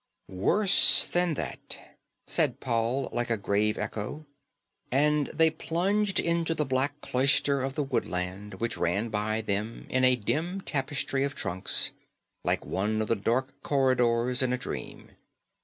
[0.29, 1.77] "Worse than that,"
[2.25, 4.25] said Paul like a grave echo.
[4.91, 10.03] And they plunged into the black cloister of the woodland, which ran by them in
[10.03, 11.91] a dim tapestry of trunks,
[12.43, 15.11] like one of the dark corridors in a dream.